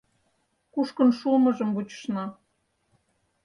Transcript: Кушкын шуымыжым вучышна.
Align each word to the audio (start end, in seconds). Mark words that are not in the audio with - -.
Кушкын 0.73 1.09
шуымыжым 1.19 1.69
вучышна. 1.75 2.25